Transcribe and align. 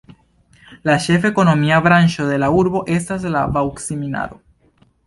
La 0.89 0.95
ĉefa 1.03 1.29
ekonomia 1.33 1.77
branĉo 1.89 2.27
de 2.33 2.41
la 2.45 2.51
urbo 2.63 2.83
estas 2.99 3.31
la 3.37 3.47
baŭksit-minado. 3.59 4.43